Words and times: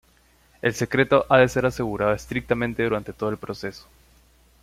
El 0.63 0.73
secreto 0.73 1.27
ha 1.29 1.37
de 1.37 1.47
ser 1.47 1.63
asegurado 1.67 2.11
estrictamente 2.13 2.83
durante 2.83 3.13
todo 3.13 3.29
el 3.29 3.37
proceso. 3.37 3.87